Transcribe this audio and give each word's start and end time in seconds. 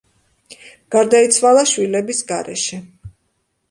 გარდაიცვალა 0.95 1.69
შვილების 1.75 2.27
გარეშე. 2.35 2.85